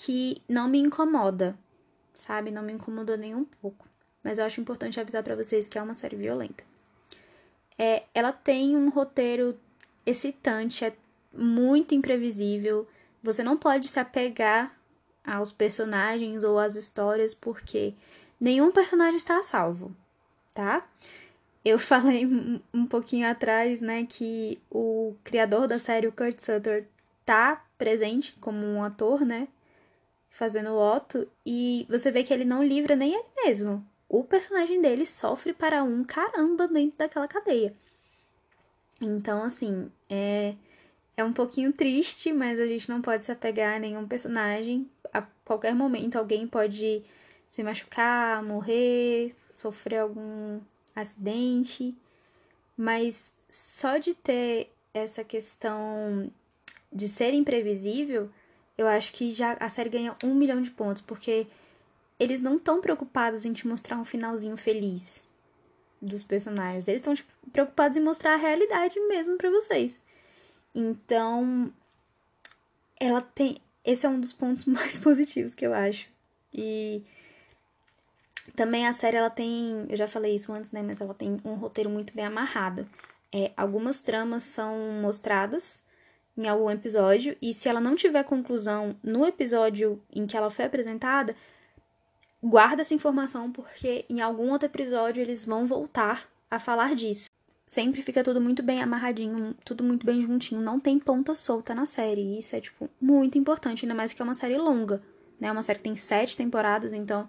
que 0.00 0.40
não 0.48 0.68
me 0.68 0.78
incomoda, 0.78 1.58
sabe? 2.14 2.52
Não 2.52 2.62
me 2.62 2.72
incomodou 2.72 3.18
nem 3.18 3.34
um 3.34 3.44
pouco. 3.44 3.84
Mas 4.22 4.38
eu 4.38 4.44
acho 4.44 4.60
importante 4.60 5.00
avisar 5.00 5.24
para 5.24 5.34
vocês 5.34 5.66
que 5.66 5.76
é 5.76 5.82
uma 5.82 5.92
série 5.92 6.14
violenta. 6.14 6.62
É, 7.76 8.04
ela 8.14 8.32
tem 8.32 8.76
um 8.76 8.90
roteiro 8.90 9.58
excitante, 10.06 10.84
é 10.84 10.94
muito 11.32 11.96
imprevisível. 11.96 12.86
Você 13.24 13.42
não 13.42 13.56
pode 13.56 13.88
se 13.88 13.98
apegar 13.98 14.72
aos 15.26 15.50
personagens 15.50 16.44
ou 16.44 16.60
às 16.60 16.76
histórias 16.76 17.34
porque 17.34 17.92
nenhum 18.40 18.70
personagem 18.70 19.16
está 19.16 19.38
a 19.38 19.42
salvo, 19.42 19.90
tá? 20.54 20.86
Eu 21.64 21.76
falei 21.80 22.24
um 22.72 22.86
pouquinho 22.86 23.28
atrás, 23.28 23.80
né, 23.80 24.06
que 24.08 24.60
o 24.70 25.16
criador 25.24 25.66
da 25.66 25.76
série, 25.76 26.06
o 26.06 26.12
Kurt 26.12 26.38
Sutter, 26.38 26.86
tá 27.26 27.64
presente 27.76 28.36
como 28.40 28.64
um 28.64 28.84
ator, 28.84 29.22
né, 29.22 29.48
fazendo 30.38 30.70
o 30.70 30.96
Otto, 30.96 31.28
e 31.44 31.84
você 31.90 32.12
vê 32.12 32.22
que 32.22 32.32
ele 32.32 32.44
não 32.44 32.62
livra 32.62 32.94
nem 32.94 33.12
ele 33.12 33.26
mesmo. 33.44 33.84
O 34.08 34.22
personagem 34.22 34.80
dele 34.80 35.04
sofre 35.04 35.52
para 35.52 35.82
um 35.82 36.04
caramba 36.04 36.68
dentro 36.68 36.96
daquela 36.96 37.26
cadeia. 37.26 37.74
Então, 39.00 39.42
assim, 39.42 39.90
é, 40.08 40.54
é 41.16 41.24
um 41.24 41.32
pouquinho 41.32 41.72
triste, 41.72 42.32
mas 42.32 42.60
a 42.60 42.68
gente 42.68 42.88
não 42.88 43.02
pode 43.02 43.24
se 43.24 43.32
apegar 43.32 43.74
a 43.74 43.78
nenhum 43.80 44.06
personagem. 44.06 44.88
A 45.12 45.22
qualquer 45.44 45.74
momento 45.74 46.16
alguém 46.16 46.46
pode 46.46 47.02
se 47.50 47.60
machucar, 47.64 48.40
morrer, 48.40 49.34
sofrer 49.50 49.98
algum 49.98 50.60
acidente. 50.94 51.96
Mas 52.76 53.32
só 53.50 53.98
de 53.98 54.14
ter 54.14 54.70
essa 54.94 55.24
questão 55.24 56.30
de 56.92 57.08
ser 57.08 57.34
imprevisível, 57.34 58.30
eu 58.78 58.86
acho 58.86 59.12
que 59.12 59.32
já 59.32 59.54
a 59.54 59.68
série 59.68 59.90
ganha 59.90 60.16
um 60.22 60.32
milhão 60.34 60.62
de 60.62 60.70
pontos, 60.70 61.02
porque 61.02 61.48
eles 62.18 62.40
não 62.40 62.56
estão 62.56 62.80
preocupados 62.80 63.44
em 63.44 63.52
te 63.52 63.66
mostrar 63.66 63.98
um 63.98 64.04
finalzinho 64.04 64.56
feliz 64.56 65.24
dos 66.00 66.22
personagens. 66.22 66.86
Eles 66.86 67.00
estão 67.00 67.14
tipo, 67.14 67.30
preocupados 67.52 67.98
em 67.98 68.00
mostrar 68.00 68.34
a 68.34 68.36
realidade 68.36 68.98
mesmo 69.08 69.36
para 69.36 69.50
vocês. 69.50 70.00
Então, 70.72 71.72
ela 73.00 73.20
tem. 73.20 73.58
Esse 73.84 74.06
é 74.06 74.08
um 74.08 74.20
dos 74.20 74.32
pontos 74.32 74.64
mais 74.66 74.96
positivos 74.96 75.54
que 75.54 75.66
eu 75.66 75.74
acho. 75.74 76.08
E 76.54 77.02
também 78.54 78.86
a 78.86 78.92
série 78.92 79.16
ela 79.16 79.30
tem, 79.30 79.86
eu 79.88 79.96
já 79.96 80.06
falei 80.06 80.34
isso 80.34 80.52
antes, 80.52 80.70
né, 80.70 80.82
mas 80.82 81.00
ela 81.00 81.14
tem 81.14 81.40
um 81.44 81.54
roteiro 81.54 81.90
muito 81.90 82.14
bem 82.14 82.24
amarrado. 82.24 82.88
É, 83.32 83.52
algumas 83.56 84.00
tramas 84.00 84.44
são 84.44 85.00
mostradas 85.02 85.82
em 86.38 86.46
algum 86.46 86.70
episódio 86.70 87.36
e 87.42 87.52
se 87.52 87.68
ela 87.68 87.80
não 87.80 87.96
tiver 87.96 88.22
conclusão 88.22 88.94
no 89.02 89.26
episódio 89.26 90.00
em 90.14 90.24
que 90.24 90.36
ela 90.36 90.48
foi 90.48 90.66
apresentada, 90.66 91.34
guarda 92.40 92.82
essa 92.82 92.94
informação 92.94 93.50
porque 93.50 94.04
em 94.08 94.20
algum 94.20 94.52
outro 94.52 94.66
episódio 94.66 95.20
eles 95.20 95.44
vão 95.44 95.66
voltar 95.66 96.28
a 96.48 96.60
falar 96.60 96.94
disso. 96.94 97.28
Sempre 97.66 98.00
fica 98.00 98.22
tudo 98.22 98.40
muito 98.40 98.62
bem 98.62 98.80
amarradinho, 98.80 99.54
tudo 99.64 99.82
muito 99.82 100.06
bem 100.06 100.22
juntinho, 100.22 100.60
não 100.60 100.78
tem 100.78 100.96
ponta 100.98 101.34
solta 101.34 101.74
na 101.74 101.84
série. 101.84 102.22
E 102.22 102.38
isso 102.38 102.54
é, 102.54 102.60
tipo, 102.60 102.88
muito 102.98 103.36
importante, 103.36 103.84
ainda 103.84 103.94
mais 103.94 104.12
que 104.12 104.22
é 104.22 104.24
uma 104.24 104.32
série 104.32 104.56
longa, 104.56 105.02
né? 105.38 105.52
Uma 105.52 105.60
série 105.60 105.78
que 105.78 105.84
tem 105.84 105.96
sete 105.96 106.34
temporadas, 106.34 106.94
então 106.94 107.28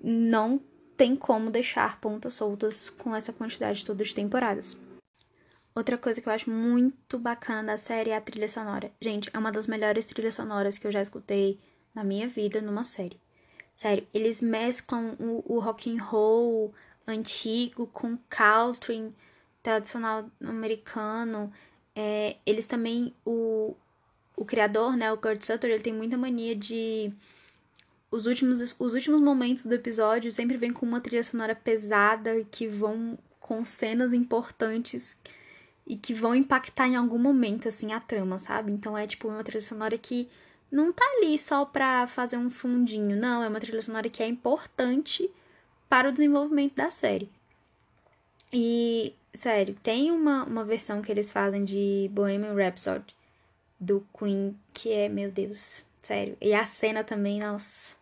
não 0.00 0.60
tem 0.96 1.16
como 1.16 1.50
deixar 1.50 2.00
pontas 2.00 2.34
soltas 2.34 2.88
com 2.90 3.16
essa 3.16 3.32
quantidade 3.32 3.84
toda 3.84 4.04
de 4.04 4.14
temporadas. 4.14 4.78
Outra 5.76 5.98
coisa 5.98 6.22
que 6.22 6.26
eu 6.26 6.32
acho 6.32 6.50
muito 6.50 7.18
bacana 7.18 7.62
da 7.62 7.76
série 7.76 8.08
é 8.08 8.16
a 8.16 8.20
trilha 8.20 8.48
sonora. 8.48 8.90
Gente, 8.98 9.28
é 9.30 9.38
uma 9.38 9.52
das 9.52 9.66
melhores 9.66 10.06
trilhas 10.06 10.34
sonoras 10.34 10.78
que 10.78 10.86
eu 10.86 10.90
já 10.90 11.02
escutei 11.02 11.60
na 11.94 12.02
minha 12.02 12.26
vida 12.26 12.62
numa 12.62 12.82
série. 12.82 13.20
Sério, 13.74 14.06
eles 14.14 14.40
mesclam 14.40 15.14
o, 15.20 15.44
o 15.44 15.58
rock 15.58 15.94
and 15.94 16.02
roll 16.02 16.72
antigo 17.06 17.86
com 17.88 18.16
country 18.30 19.12
tradicional 19.62 20.30
americano. 20.42 21.52
É, 21.94 22.36
eles 22.46 22.66
também, 22.66 23.14
o, 23.22 23.76
o 24.34 24.46
criador, 24.46 24.96
né, 24.96 25.12
o 25.12 25.18
Kurt 25.18 25.42
Sutter, 25.42 25.70
ele 25.70 25.82
tem 25.82 25.92
muita 25.92 26.16
mania 26.16 26.56
de... 26.56 27.12
Os 28.10 28.26
últimos, 28.26 28.74
os 28.78 28.94
últimos 28.94 29.20
momentos 29.20 29.66
do 29.66 29.74
episódio 29.74 30.32
sempre 30.32 30.56
vem 30.56 30.72
com 30.72 30.86
uma 30.86 31.02
trilha 31.02 31.22
sonora 31.22 31.54
pesada 31.54 32.42
que 32.50 32.66
vão 32.66 33.18
com 33.38 33.62
cenas 33.62 34.14
importantes 34.14 35.18
e 35.86 35.96
que 35.96 36.12
vão 36.12 36.34
impactar 36.34 36.88
em 36.88 36.96
algum 36.96 37.18
momento, 37.18 37.68
assim, 37.68 37.92
a 37.92 38.00
trama, 38.00 38.38
sabe? 38.38 38.72
Então 38.72 38.98
é, 38.98 39.06
tipo, 39.06 39.28
uma 39.28 39.44
trilha 39.44 39.60
sonora 39.60 39.96
que 39.96 40.28
não 40.70 40.92
tá 40.92 41.04
ali 41.16 41.38
só 41.38 41.64
pra 41.64 42.06
fazer 42.08 42.36
um 42.36 42.50
fundinho, 42.50 43.16
não. 43.16 43.42
É 43.42 43.48
uma 43.48 43.60
trilha 43.60 43.80
sonora 43.80 44.10
que 44.10 44.22
é 44.22 44.26
importante 44.26 45.30
para 45.88 46.08
o 46.08 46.12
desenvolvimento 46.12 46.74
da 46.74 46.90
série. 46.90 47.30
E, 48.52 49.14
sério, 49.32 49.76
tem 49.82 50.10
uma, 50.10 50.44
uma 50.44 50.64
versão 50.64 51.02
que 51.02 51.12
eles 51.12 51.30
fazem 51.30 51.64
de 51.64 52.10
Bohemian 52.12 52.54
Rhapsody 52.54 53.14
do 53.78 54.04
Queen 54.18 54.58
que 54.72 54.90
é, 54.90 55.08
meu 55.08 55.30
Deus, 55.30 55.84
sério. 56.02 56.36
E 56.40 56.52
a 56.54 56.64
cena 56.64 57.04
também, 57.04 57.40
nossa. 57.40 57.94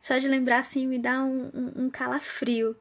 Só 0.00 0.18
de 0.18 0.28
lembrar 0.28 0.60
assim 0.60 0.86
me 0.86 0.98
dá 0.98 1.22
um, 1.22 1.50
um, 1.54 1.84
um 1.84 1.90
calafrio. 1.90 2.76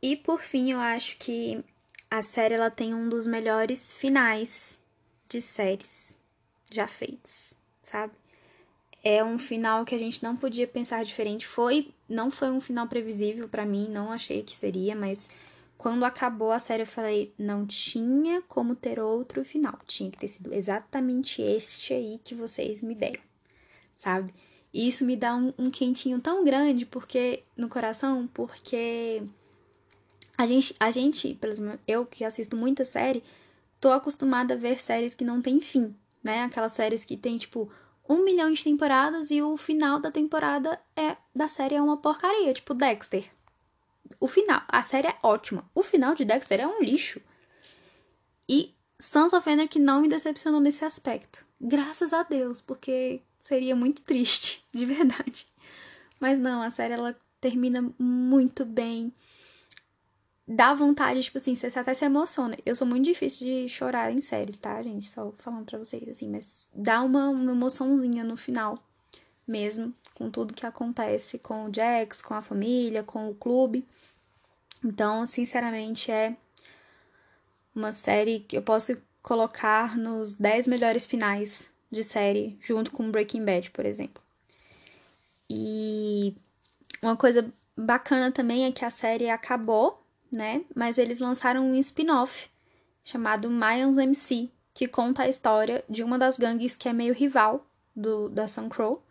E 0.00 0.16
por 0.16 0.40
fim, 0.40 0.72
eu 0.72 0.78
acho 0.78 1.16
que 1.18 1.62
a 2.10 2.22
série 2.22 2.54
ela 2.54 2.70
tem 2.70 2.94
um 2.94 3.08
dos 3.08 3.26
melhores 3.26 3.92
finais 3.92 4.80
de 5.28 5.40
séries 5.40 6.16
já 6.70 6.86
feitos, 6.86 7.58
sabe? 7.82 8.12
É 9.02 9.22
um 9.22 9.38
final 9.38 9.84
que 9.84 9.94
a 9.94 9.98
gente 9.98 10.22
não 10.22 10.36
podia 10.36 10.66
pensar 10.66 11.04
diferente. 11.04 11.46
Foi, 11.46 11.90
não 12.08 12.30
foi 12.30 12.50
um 12.50 12.60
final 12.60 12.86
previsível 12.86 13.48
para 13.48 13.64
mim, 13.64 13.88
não 13.88 14.10
achei 14.10 14.42
que 14.42 14.54
seria, 14.56 14.94
mas 14.96 15.28
quando 15.76 16.04
acabou 16.04 16.50
a 16.50 16.58
série 16.58 16.82
eu 16.82 16.86
falei, 16.86 17.32
não 17.38 17.64
tinha 17.64 18.42
como 18.42 18.74
ter 18.74 18.98
outro 18.98 19.44
final. 19.44 19.78
Tinha 19.86 20.10
que 20.10 20.18
ter 20.18 20.28
sido 20.28 20.52
exatamente 20.52 21.40
este 21.40 21.94
aí 21.94 22.20
que 22.24 22.34
vocês 22.34 22.82
me 22.82 22.94
deram, 22.94 23.22
sabe? 23.94 24.34
E 24.72 24.88
isso 24.88 25.04
me 25.04 25.16
dá 25.16 25.34
um, 25.34 25.52
um 25.56 25.70
quentinho 25.70 26.20
tão 26.20 26.44
grande 26.44 26.84
porque 26.84 27.42
no 27.56 27.68
coração, 27.68 28.28
porque 28.34 29.22
a 30.38 30.46
gente, 30.46 30.74
a 30.78 30.90
gente, 30.92 31.34
pelo 31.34 31.60
menos 31.60 31.80
eu 31.86 32.06
que 32.06 32.24
assisto 32.24 32.56
muita 32.56 32.84
série, 32.84 33.24
tô 33.80 33.90
acostumada 33.90 34.54
a 34.54 34.56
ver 34.56 34.80
séries 34.80 35.12
que 35.12 35.24
não 35.24 35.42
tem 35.42 35.60
fim, 35.60 35.92
né? 36.22 36.44
Aquelas 36.44 36.72
séries 36.72 37.04
que 37.04 37.16
tem, 37.16 37.36
tipo, 37.36 37.68
um 38.08 38.24
milhão 38.24 38.52
de 38.52 38.62
temporadas 38.62 39.32
e 39.32 39.42
o 39.42 39.56
final 39.56 39.98
da 39.98 40.12
temporada 40.12 40.80
é 40.96 41.16
da 41.34 41.48
série 41.48 41.74
é 41.74 41.82
uma 41.82 41.96
porcaria, 41.96 42.54
tipo 42.54 42.72
Dexter. 42.72 43.24
O 44.20 44.28
final, 44.28 44.62
a 44.68 44.82
série 44.84 45.08
é 45.08 45.18
ótima. 45.24 45.68
O 45.74 45.82
final 45.82 46.14
de 46.14 46.24
Dexter 46.24 46.60
é 46.60 46.66
um 46.66 46.80
lixo. 46.80 47.20
E 48.48 48.72
Sons 48.96 49.32
of 49.32 49.50
Anarchy 49.50 49.80
não 49.80 50.00
me 50.00 50.08
decepcionou 50.08 50.60
nesse 50.60 50.84
aspecto. 50.84 51.44
Graças 51.60 52.12
a 52.12 52.22
Deus, 52.22 52.60
porque 52.60 53.20
seria 53.40 53.74
muito 53.74 54.02
triste, 54.02 54.64
de 54.72 54.86
verdade. 54.86 55.48
Mas 56.20 56.38
não, 56.38 56.62
a 56.62 56.70
série 56.70 56.94
ela 56.94 57.18
termina 57.40 57.92
muito 57.98 58.64
bem 58.64 59.12
dá 60.48 60.72
vontade, 60.72 61.22
tipo 61.22 61.36
assim, 61.36 61.54
você 61.54 61.66
até 61.78 61.92
se 61.92 62.06
emociona. 62.06 62.56
Eu 62.64 62.74
sou 62.74 62.86
muito 62.86 63.04
difícil 63.04 63.46
de 63.46 63.68
chorar 63.68 64.10
em 64.10 64.22
séries, 64.22 64.56
tá, 64.56 64.82
gente? 64.82 65.10
Só 65.10 65.30
falando 65.36 65.66
pra 65.66 65.78
vocês, 65.78 66.08
assim, 66.08 66.26
mas 66.26 66.66
dá 66.74 67.02
uma, 67.02 67.28
uma 67.28 67.52
emoçãozinha 67.52 68.24
no 68.24 68.34
final, 68.34 68.78
mesmo, 69.46 69.92
com 70.14 70.30
tudo 70.30 70.54
que 70.54 70.64
acontece 70.64 71.38
com 71.38 71.66
o 71.66 71.74
Jax, 71.74 72.22
com 72.22 72.32
a 72.32 72.40
família, 72.40 73.02
com 73.02 73.28
o 73.28 73.34
clube. 73.34 73.86
Então, 74.82 75.26
sinceramente, 75.26 76.10
é 76.10 76.34
uma 77.74 77.92
série 77.92 78.40
que 78.40 78.56
eu 78.56 78.62
posso 78.62 78.96
colocar 79.22 79.98
nos 79.98 80.32
10 80.32 80.66
melhores 80.66 81.04
finais 81.04 81.68
de 81.90 82.02
série, 82.02 82.58
junto 82.62 82.90
com 82.90 83.10
Breaking 83.10 83.44
Bad, 83.44 83.70
por 83.70 83.84
exemplo. 83.84 84.22
E 85.50 86.34
uma 87.02 87.16
coisa 87.16 87.52
bacana 87.76 88.32
também 88.32 88.64
é 88.64 88.72
que 88.72 88.84
a 88.84 88.90
série 88.90 89.28
acabou 89.28 90.02
né? 90.32 90.62
Mas 90.74 90.98
eles 90.98 91.18
lançaram 91.18 91.70
um 91.70 91.74
spin-off 91.76 92.50
chamado 93.04 93.50
Mayans 93.50 93.96
MC, 93.96 94.50
que 94.74 94.86
conta 94.86 95.22
a 95.22 95.28
história 95.28 95.84
de 95.88 96.02
uma 96.02 96.18
das 96.18 96.36
gangues 96.36 96.76
que 96.76 96.88
é 96.88 96.92
meio 96.92 97.14
rival 97.14 97.66
do 97.96 98.28
da 98.28 98.46
Sun 98.46 98.68
Crow, 98.68 99.02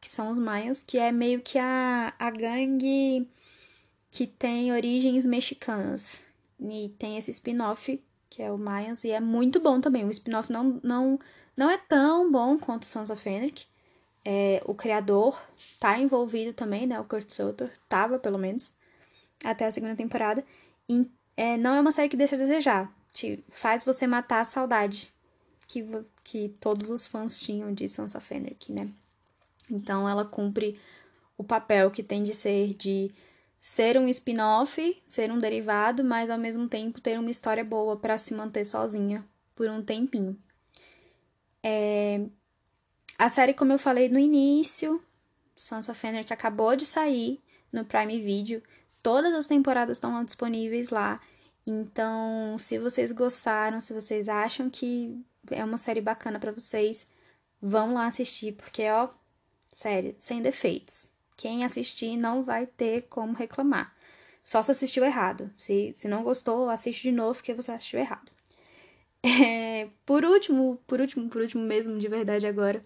que 0.00 0.08
são 0.08 0.28
os 0.28 0.38
Mayans, 0.38 0.82
que 0.86 0.98
é 0.98 1.10
meio 1.10 1.40
que 1.40 1.58
a, 1.58 2.12
a 2.18 2.30
gangue 2.30 3.26
que 4.10 4.26
tem 4.26 4.72
origens 4.72 5.24
mexicanas. 5.24 6.22
E 6.60 6.88
tem 6.98 7.16
esse 7.16 7.30
spin-off, 7.30 8.00
que 8.28 8.42
é 8.42 8.50
o 8.50 8.58
Mayans, 8.58 9.04
e 9.04 9.10
é 9.10 9.20
muito 9.20 9.58
bom 9.60 9.80
também. 9.80 10.04
O 10.04 10.10
spin-off 10.10 10.52
não, 10.52 10.80
não, 10.82 11.18
não 11.56 11.70
é 11.70 11.78
tão 11.78 12.30
bom 12.30 12.58
quanto 12.58 12.86
Sons 12.86 13.10
of 13.10 13.28
Anarchy. 13.28 13.66
É, 14.24 14.62
o 14.66 14.74
criador 14.74 15.42
tá 15.78 15.98
envolvido 15.98 16.52
também, 16.52 16.86
né? 16.86 16.98
O 17.00 17.04
Kurt 17.04 17.28
Sutter, 17.30 17.72
tava 17.88 18.18
pelo 18.18 18.38
menos, 18.38 18.74
até 19.44 19.66
a 19.66 19.70
segunda 19.70 19.96
temporada. 19.96 20.44
É, 21.36 21.56
não 21.56 21.74
é 21.74 21.80
uma 21.80 21.92
série 21.92 22.08
que 22.08 22.16
deixa 22.16 22.36
a 22.36 22.38
desejar. 22.38 22.94
Te 23.12 23.44
faz 23.48 23.84
você 23.84 24.06
matar 24.06 24.40
a 24.40 24.44
saudade 24.44 25.12
que, 25.66 25.84
que 26.22 26.48
todos 26.60 26.90
os 26.90 27.06
fãs 27.06 27.40
tinham 27.40 27.72
de 27.72 27.88
Sansa 27.88 28.20
Fennec, 28.20 28.72
né? 28.72 28.88
Então 29.70 30.08
ela 30.08 30.24
cumpre 30.24 30.78
o 31.36 31.44
papel 31.44 31.90
que 31.90 32.02
tem 32.02 32.22
de 32.22 32.34
ser 32.34 32.74
de 32.74 33.10
ser 33.60 33.98
um 33.98 34.06
spin-off, 34.08 35.02
ser 35.08 35.32
um 35.32 35.38
derivado, 35.38 36.04
mas 36.04 36.28
ao 36.28 36.38
mesmo 36.38 36.68
tempo 36.68 37.00
ter 37.00 37.18
uma 37.18 37.30
história 37.30 37.64
boa 37.64 37.96
para 37.96 38.18
se 38.18 38.34
manter 38.34 38.64
sozinha 38.64 39.24
por 39.54 39.68
um 39.68 39.82
tempinho. 39.82 40.38
É... 41.62 42.20
A 43.18 43.28
série, 43.28 43.54
como 43.54 43.72
eu 43.72 43.78
falei 43.78 44.08
no 44.08 44.18
início, 44.18 45.02
Sansa 45.56 45.94
Fennec 45.94 46.30
acabou 46.32 46.76
de 46.76 46.84
sair 46.84 47.40
no 47.72 47.84
Prime 47.84 48.20
Video. 48.20 48.62
Todas 49.04 49.34
as 49.34 49.46
temporadas 49.46 49.98
estão 49.98 50.24
disponíveis 50.24 50.88
lá. 50.88 51.20
Então, 51.66 52.56
se 52.58 52.78
vocês 52.78 53.12
gostaram, 53.12 53.78
se 53.78 53.92
vocês 53.92 54.30
acham 54.30 54.70
que 54.70 55.22
é 55.50 55.62
uma 55.62 55.76
série 55.76 56.00
bacana 56.00 56.40
para 56.40 56.52
vocês, 56.52 57.06
vão 57.60 57.92
lá 57.92 58.06
assistir, 58.06 58.52
porque 58.52 58.88
ó, 58.88 59.10
sério, 59.70 60.14
sem 60.18 60.40
defeitos. 60.40 61.10
Quem 61.36 61.66
assistir 61.66 62.16
não 62.16 62.42
vai 62.44 62.66
ter 62.66 63.02
como 63.02 63.34
reclamar. 63.34 63.94
Só 64.42 64.62
se 64.62 64.72
assistiu 64.72 65.04
errado. 65.04 65.52
Se, 65.58 65.92
se 65.94 66.08
não 66.08 66.22
gostou, 66.22 66.70
assiste 66.70 67.02
de 67.02 67.12
novo 67.12 67.34
porque 67.34 67.52
você 67.52 67.72
assistiu 67.72 68.00
errado. 68.00 68.32
É, 69.26 69.88
por 70.06 70.24
último, 70.24 70.78
por 70.86 71.00
último, 71.00 71.28
por 71.28 71.42
último 71.42 71.62
mesmo, 71.62 71.98
de 71.98 72.08
verdade 72.08 72.46
agora, 72.46 72.80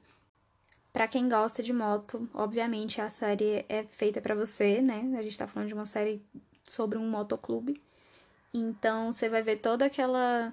para 0.93 1.07
quem 1.09 1.29
gosta 1.29 1.63
de 1.63 1.73
moto, 1.73 2.29
obviamente 2.35 3.01
a 3.01 3.11
série 3.11 3.65
é 3.69 3.85
feita 3.91 4.21
para 4.21 4.35
você, 4.35 4.81
né? 4.81 5.15
A 5.19 5.23
gente 5.23 5.39
tá 5.39 5.47
falando 5.47 5.69
de 5.69 5.75
uma 5.75 5.87
série 5.87 6.23
sobre 6.65 6.99
um 6.99 7.09
motoclube. 7.09 7.81
Então 8.53 9.13
você 9.13 9.29
vai 9.29 9.43
ver 9.43 9.57
toda 9.59 9.85
aquela 9.85 10.53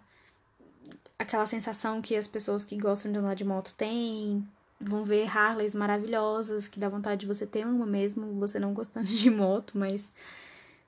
aquela 1.18 1.46
sensação 1.46 2.02
que 2.02 2.16
as 2.16 2.28
pessoas 2.28 2.64
que 2.64 2.78
gostam 2.78 3.12
de 3.12 3.18
andar 3.18 3.36
de 3.36 3.46
moto 3.46 3.74
têm, 3.74 4.46
vão 4.80 5.06
ver 5.06 5.26
Harleys 5.26 5.74
maravilhosas, 5.74 6.68
que 6.68 6.80
dá 6.80 6.90
vontade 6.90 7.22
de 7.22 7.28
você 7.28 7.46
ter 7.46 7.66
uma 7.66 7.86
mesmo, 7.86 8.34
você 8.40 8.60
não 8.60 8.74
gostando 8.74 9.08
de 9.08 9.30
moto, 9.30 9.78
mas 9.78 10.12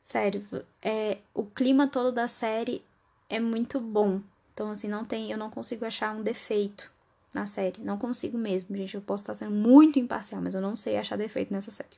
sério, 0.03 0.45
é 0.81 1.19
o 1.33 1.45
clima 1.45 1.87
todo 1.87 2.11
da 2.11 2.27
série 2.27 2.83
é 3.29 3.39
muito 3.39 3.79
bom. 3.79 4.21
Então, 4.53 4.71
assim, 4.71 4.87
não 4.87 5.05
tem, 5.05 5.31
eu 5.31 5.37
não 5.37 5.49
consigo 5.49 5.85
achar 5.85 6.15
um 6.15 6.23
defeito 6.23 6.91
na 7.33 7.45
série. 7.45 7.81
Não 7.81 7.97
consigo 7.97 8.37
mesmo, 8.37 8.75
gente. 8.75 8.95
Eu 8.95 9.01
posso 9.01 9.23
estar 9.23 9.33
sendo 9.33 9.51
muito 9.51 9.99
imparcial, 9.99 10.41
mas 10.41 10.53
eu 10.53 10.61
não 10.61 10.75
sei 10.75 10.97
achar 10.97 11.17
defeito 11.17 11.53
nessa 11.53 11.71
série. 11.71 11.97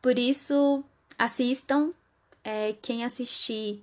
Por 0.00 0.18
isso, 0.18 0.84
assistam. 1.18 1.92
É, 2.42 2.74
quem 2.82 3.04
assistir 3.04 3.82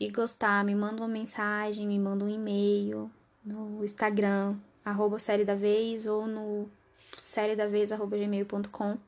e 0.00 0.10
gostar, 0.10 0.64
me 0.64 0.74
manda 0.74 0.96
uma 1.00 1.08
mensagem, 1.08 1.86
me 1.86 1.98
manda 1.98 2.24
um 2.24 2.28
e-mail 2.28 3.08
no 3.44 3.84
Instagram, 3.84 4.56
arroba 4.84 5.18
série 5.20 5.44
da 5.44 5.54
vez, 5.54 6.06
ou 6.06 6.26
no 6.26 6.68
série 7.16 7.54
da 7.54 7.68
vez, 7.68 7.92
arroba 7.92 8.16
gmail.com, 8.16 8.98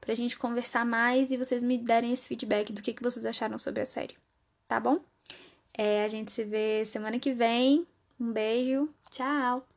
pra 0.00 0.14
gente 0.14 0.36
conversar 0.36 0.84
mais 0.84 1.30
e 1.30 1.36
vocês 1.36 1.62
me 1.62 1.78
derem 1.78 2.12
esse 2.12 2.26
feedback 2.26 2.72
do 2.72 2.82
que, 2.82 2.92
que 2.92 3.02
vocês 3.02 3.24
acharam 3.24 3.56
sobre 3.58 3.82
a 3.82 3.86
série. 3.86 4.16
Tá 4.66 4.80
bom? 4.80 4.98
É, 5.72 6.04
a 6.04 6.08
gente 6.08 6.32
se 6.32 6.44
vê 6.44 6.84
semana 6.84 7.18
que 7.18 7.32
vem. 7.32 7.86
Um 8.18 8.32
beijo. 8.32 8.88
Tchau! 9.12 9.71